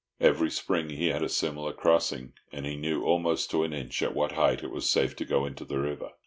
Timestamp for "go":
5.25-5.45